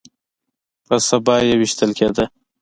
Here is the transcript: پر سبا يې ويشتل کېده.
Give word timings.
پر 0.85 0.97
سبا 1.09 1.35
يې 1.47 1.53
ويشتل 1.59 1.91
کېده. 1.97 2.25